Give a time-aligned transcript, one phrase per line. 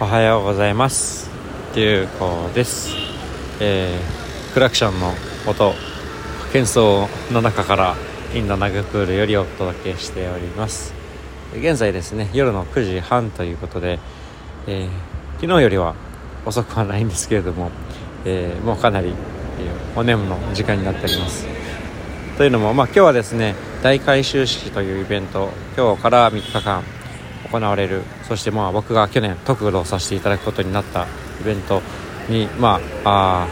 [0.00, 1.28] おはようございます。
[1.74, 2.94] ゆうこです、
[3.58, 5.12] えー、クラクションの
[5.44, 5.72] 音
[6.52, 7.96] 喧騒の中から
[8.32, 10.94] インドナグプールよりお届けしております。
[11.52, 13.98] 現在ですね夜の9時半ということで、
[14.68, 14.88] えー、
[15.40, 15.96] 昨日よりは
[16.46, 17.72] 遅くはないんですけれども、
[18.24, 21.44] えー、もうかなり、えー、お眠の時間になっております。
[22.36, 26.84] というのも、まあ、今日はですね大改修式というイベント今日から3日間
[27.50, 28.02] 行われる。
[28.24, 31.06] そしてまあ僕が去年特訓をさせていただくことになった
[31.40, 31.82] イベント
[32.28, 33.46] にまあ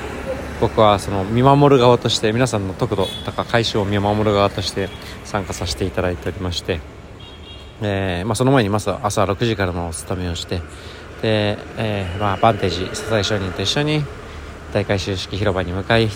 [0.60, 4.88] 僕はその見守る側として皆さんの得度とか回収を見守る側として
[5.24, 6.80] 参加させていただいておりまして、
[7.82, 10.62] えーまあ、その前にまず朝6時からのお勤めをして
[11.20, 14.02] で、えーまあ、バンテージ佐々木商人と一緒に
[14.72, 16.08] 大会収式広場に向かい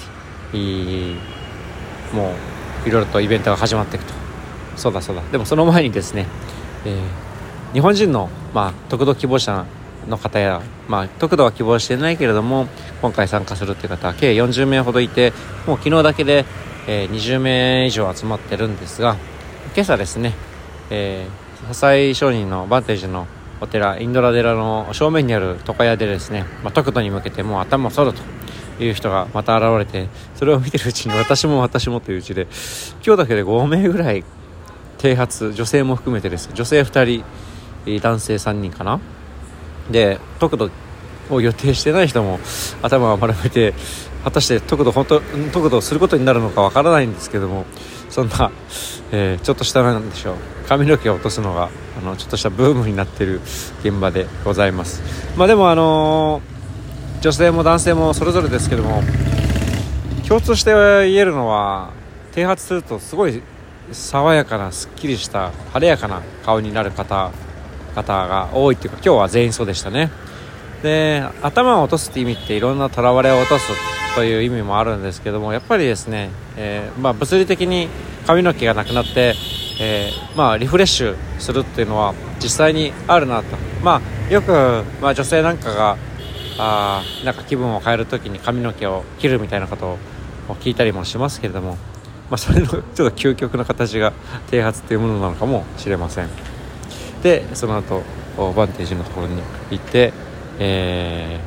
[2.15, 2.33] も
[2.85, 4.15] ういろいろとイベントが始まっていくと。
[4.77, 5.23] そうだそうだ。
[5.31, 6.27] でもその前にですね、
[6.87, 7.30] えー
[7.73, 9.65] 日本人の、まあ、特度希望者
[10.09, 12.67] の方や、まあ、特度は希望してないけれども
[13.01, 15.33] 今回参加するという方は計40名ほどいて
[15.67, 16.45] もう昨日だけで、
[16.89, 19.17] えー、20名以上集まってるんですが
[19.75, 20.35] 今朝ですね、
[20.91, 23.27] えー、笹井商人のバンテージの
[23.61, 32.49] お寺インドラ寺の正面にある床屋でですね、まあ、特度に向けてもう頭を剃るという人がまた現れてそれを見てるうちに私も私もといううちで
[33.05, 34.25] 今日だけで5名ぐらい
[35.01, 36.51] 剃髪女性も含めてです。
[36.53, 37.25] 女性2人
[37.87, 39.01] 男性3人かな。
[39.91, 40.71] で特度
[41.31, 42.39] を予定してない人も
[42.83, 43.75] 頭を丸めて
[44.25, 45.21] 果たして特度本当
[45.53, 47.65] 特度することになるのかわからないんですけども
[48.09, 48.51] そんな、
[49.13, 50.37] えー、ちょっとしたなんでしょう。
[50.69, 53.41] 髪の毛を落とすのがあのちょっとしたブームになってる
[53.83, 55.03] 現場でございます。
[55.37, 59.03] まあでもあのー、女性も男性もそれぞれですけども
[60.29, 61.91] 共通して言えるのは
[62.33, 63.43] 剃髪するとすごい
[63.91, 67.33] 爽やかなすっきりした晴れやかな顔になる方
[67.91, 70.11] 方が多いっていうか今日は全員そうでしたね
[70.83, 73.73] で頭を落とすって意味っていろんなとらわれを落とす
[74.15, 77.89] という意味もあるんですけどもやっぱりですね、えー、まあ、物理的に
[78.27, 79.35] 髪の毛がなくなって、
[79.81, 84.53] えー、まあ、リフレッシュするっていうのは実際にあるなと、まあ、よく、
[85.01, 85.97] まあ、女性なんかが
[86.59, 89.97] あなんか気分を変える時に髪の毛を切るみたいなこと
[90.49, 91.79] を聞いたりもしますけれども、
[92.29, 94.13] まあ、それのちょっと究極の形が
[94.51, 96.60] 剃髪っていうものなのかもしれません。
[97.23, 98.03] でその後
[98.55, 100.13] バンテージのところに行って、
[100.59, 101.41] え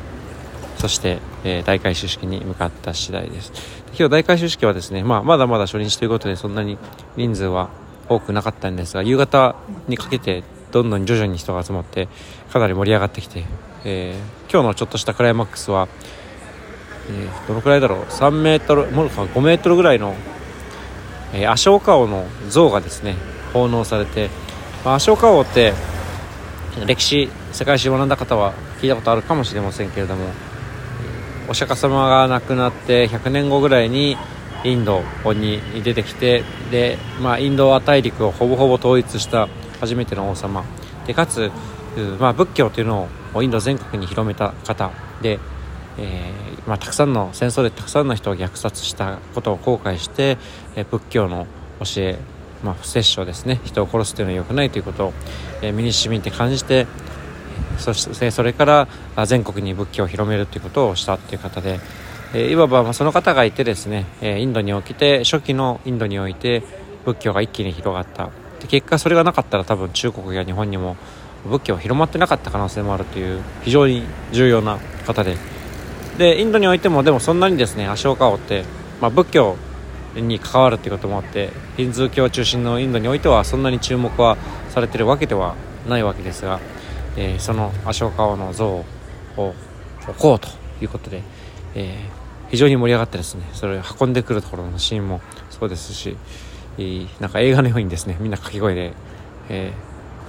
[0.77, 3.51] ー、そして、えー、大改修式に向かった次第です。
[3.97, 6.79] 今日大改修式はですね、まあ、まだまだ初日ということでそんなに
[7.15, 7.69] 人数は
[8.09, 9.55] 多くなかったんですが夕方
[9.87, 12.07] にかけてどんどん徐々に人が集まって
[12.51, 13.45] かなり盛り上がってきて、
[13.85, 15.87] えー、今日のちょっとしたクライマックスは、
[17.09, 20.15] えー、どのくらいだろう？3メートルもう5メートルぐらいの、
[21.33, 23.15] えー、アショウカオの像がですね
[23.53, 24.31] 奉納されて
[24.83, 25.73] まあ、ashok 王って
[26.85, 30.25] 歴史世界史を学んだ方は聞いたことあるかもしれませんけれども
[31.47, 34.17] お釈迦様が亡くなって100年後ぐらいに
[34.63, 39.47] インドに出てきてで、まあ、インド大陸をほぼほぼ統一した
[39.79, 40.63] 初めての王様。
[41.05, 41.51] でかつ、
[42.19, 44.91] まあ、仏教というのをインド全国に広めた方。
[45.21, 45.39] で、
[45.97, 50.37] えーまあ、たくさんの戦争でたくさんの人を虐殺したことを後悔して、
[50.77, 51.45] え仏教の
[51.79, 52.19] 教え
[52.63, 53.59] まあ、不殺生ですね。
[53.63, 55.13] 人を殺すというのは良くないということを、
[55.61, 56.87] え、身にしみて感じて
[57.77, 58.87] そしてそれから
[59.25, 61.79] 全国に仏教を広めるということをしたという方で、
[62.33, 66.63] え、いわばその方がいてですね、え、インドにおきて初期のインドにおいて
[67.05, 68.29] 仏教が一気に広がった。
[68.59, 70.95] で結果それがなかったら多分中国や日本にも
[71.45, 75.37] 仏教広まってなかった可能性もあるという非常に重要な方で。
[76.17, 78.63] でインドにおいてもでもそんなにですね足を顔って、
[79.01, 79.57] まあ、仏教
[80.15, 84.37] に関わるということもあってヒンズー教中心のインドにおいてはそんなに注目は
[84.69, 85.55] されてるわけでは
[85.87, 86.59] ないわけですが、
[87.17, 88.85] えー、そのアショーカ王の像を
[89.37, 90.47] 置こうと
[90.81, 91.21] いうことで、
[91.75, 96.15] えー、非常に盛り上がってですねそれを運んでくるところのシーンもそうですし、
[96.77, 98.93] えー、なんか映画のようにですねみんな掛け声で、
[99.49, 99.73] え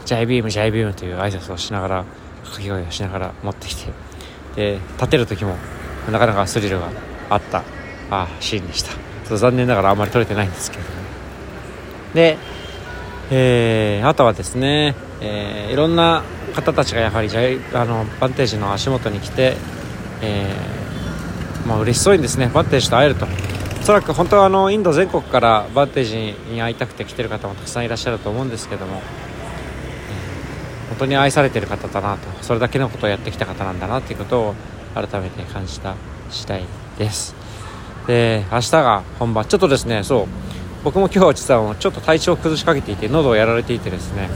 [0.02, 2.04] ー、ジャイビームジャイビームという挨拶をしながら
[2.42, 3.92] 掛け声をしながら持ってきて
[4.56, 5.56] で立てる時も
[6.10, 6.90] なかなかスリルが
[7.30, 7.62] あった
[8.10, 9.03] あシーンでした。
[9.28, 10.88] と残念ながらあんまり撮れてないんですけども
[12.14, 12.38] で、
[13.30, 16.22] えー、あとはですね、えー、いろんな
[16.54, 19.56] 方たちがやはりジャイあのバンテージの足元に来て、
[20.22, 23.26] えー、まあ嬉しそうにですねバンテージと会えると
[23.80, 29.02] おそらく本当はあのインド全国からバンテージに会いたくて来てる方もたくさんいらっしゃると思うんですけども、
[30.88, 34.54] 本当に愛されてる方だなとそれだけのことをやってきた方なんだなということを
[34.94, 35.96] 改めて感じた
[36.30, 36.64] 次第
[36.98, 37.43] です。
[38.06, 39.44] で明日が本番。
[39.44, 40.26] ちょっとですねそう。
[40.84, 44.28] 僕も今日は実はちょっと体調を崩しかけていて喉をやられていてですね。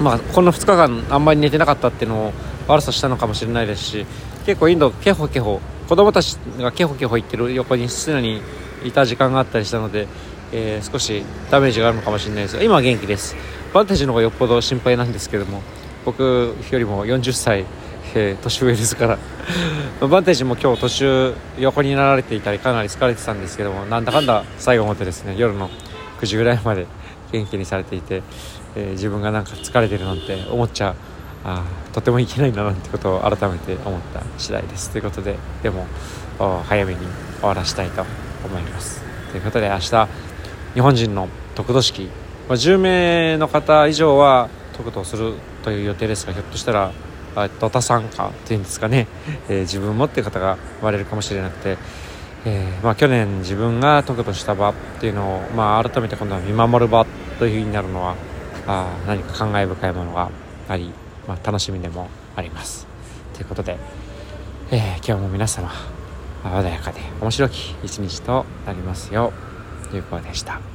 [0.00, 2.32] まあこの2日間あんまり寝てなかったっていうのを
[2.68, 4.06] 悪さしたのかもしれないですし
[4.46, 5.60] 結構インドケホケホ。
[5.88, 8.40] 子供たちがケホケホ言ってる横に常に
[8.84, 10.06] いた時間があったりしたので、
[10.52, 13.34] えー、少しダメージがあるのかもしれないですが今は元気です。
[13.74, 15.62] バンテージの方がよっぽど心配なんですけども
[16.04, 17.64] 僕よりも40歳、
[18.14, 19.18] えー、年上ですから。
[20.06, 25.68] バンテージも今日途中横になられていたりかなり疲れてたんですけどもなんだかんだ最後までですね夜の
[26.20, 26.86] 9時ぐらいまで
[27.32, 28.22] 元気にされていて、
[28.76, 30.94] えー、自分がなんか疲れてるなんて思っちゃ
[31.44, 31.62] あ
[31.92, 34.90] とてもいけないんだなってことを改めて思った次第です。
[34.90, 35.86] ということででも
[36.38, 36.98] 早めに
[37.40, 38.04] 終わらしたいと
[38.44, 39.02] 思います。
[39.32, 40.08] ということで明日
[40.74, 42.08] 日本人の得度式、
[42.48, 46.92] ま、10名の方以上は得度をするという予定ですがひょっとしたら
[47.60, 49.06] ドタ参加というんですかね、
[49.48, 51.78] えー、自分もっていう方が生まれるかもしれなくて、
[52.44, 57.06] えーまあ、去年自分が得度した場っていうのを、まあ、改めて今度は見守る場
[57.38, 58.16] というふうになるのは
[58.66, 60.30] あ何か感慨深いものが
[60.68, 60.92] あり
[61.30, 62.88] まあ、楽しみでもあります。
[63.34, 63.78] ということで、
[64.72, 65.70] えー、今日も皆様
[66.42, 69.32] 穏やかで面白き一日となりますよ
[69.92, 70.69] う有効でした。